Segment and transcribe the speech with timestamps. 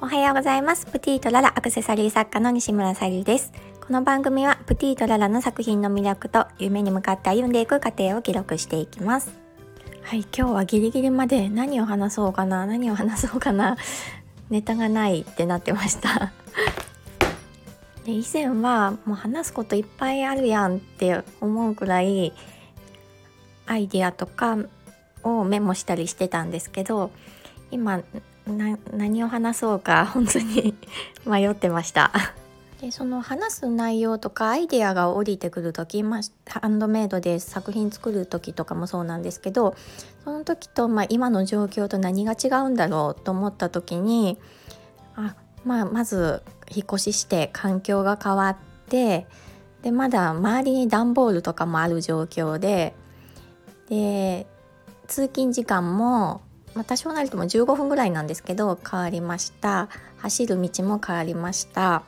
[0.00, 0.86] おはようございます。
[0.86, 3.52] プティとララアクセサリー作家の西村さゆりです。
[3.84, 9.32] この番組はプティとララの作品の魅力と夢に向かって歩んでいく過程を記録していきます。
[10.02, 13.76] はい今日はギリギリまで何を話そうかな何を話そうかな
[14.50, 16.30] ネタがないってなってました。
[18.06, 22.32] で以前はもう話すこといっぱいあるやんって思うくらい
[23.66, 24.58] アイディアとか
[25.24, 27.10] をメモしたりしてたんですけど
[27.72, 28.02] 今
[28.92, 30.74] 何を話そうか 本当に
[31.26, 32.12] 迷ってました。
[32.80, 36.20] でその話す内容とかアイデアが降りてくる時、まあ、
[36.60, 39.74] ハンドメイドで作品作る時とかもそうなんですけど
[40.22, 44.38] その時と、まあ、今の状況と何が違うんだろうと思った時に
[45.16, 48.56] あ、まあ、まず引っ越しして環境が変わっ
[48.88, 49.26] て
[49.82, 52.94] でまだ周りに段ボールとかもある状況で
[53.88, 54.46] で
[55.08, 56.42] 通勤時間も、
[56.78, 59.88] まあ、多少なりとも15分ぐらいなんですけど変わりました。
[60.18, 62.04] 走る道も変わりました。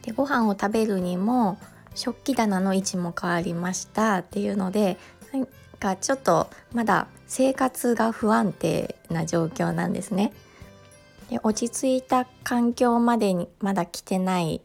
[0.00, 1.58] でご飯を食べるにも
[1.94, 4.20] 食器棚の位置も変わりました。
[4.20, 4.96] っていうので
[5.30, 5.46] なん
[5.78, 10.32] かちょっとまだ生活が不安定な状況なんですね。
[11.28, 14.62] で落ち着いた環境までにまだ来てない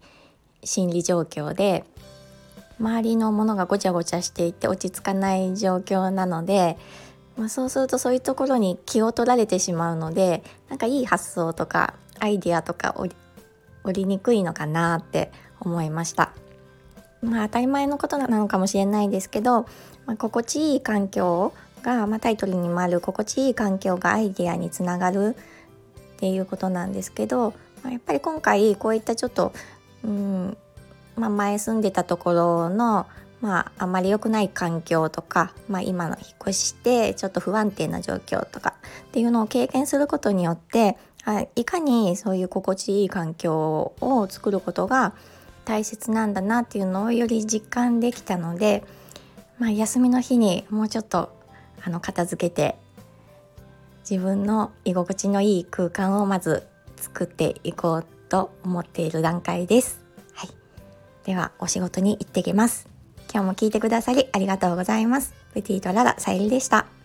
[0.63, 1.83] 心理状況で
[2.79, 6.77] 周りのものがごちゃごちゃしていて落ち着かない状況なので、
[7.37, 13.13] まあ、そうするとそういうところに気を取られてしまうのでなんかいい発想とかアイデアとか折
[13.93, 16.31] りにくいのかなって思いました。
[17.21, 19.61] まあ当たり前のことなのかもしれないですけど、
[20.05, 25.35] まあ、心地いい環境が、まあ、タイトルにもある心地いい環境がアイデアにつながる
[26.15, 29.53] っていうことなんですけど、まあ、やっぱり今回こういったちょっと、
[30.03, 30.57] うん
[31.15, 33.07] まあ、前住んでたところの、
[33.41, 38.73] まあ、あまり良くない環境とか、まあ、今の引っ越ししてちょっと不安定な状況とか
[39.07, 40.97] っていうのを経験することによって
[41.55, 45.13] いかにそういう心地いい環境を作ることが
[45.65, 48.83] 大切なんだなっていうのをより実感できたので、
[49.59, 51.37] まあ、休みの日にもうちょっと
[51.83, 52.77] あの片付けて
[54.09, 56.65] 自分の居心地のいい空間をまず
[56.95, 60.01] 作っていこうと思っている段階です。
[60.33, 60.49] はい、
[61.25, 62.96] ではお仕事に行ってきます。
[63.31, 65.33] 今日も聞いてくださりありがとうございます。
[65.53, 66.96] プティとララさゆりでした。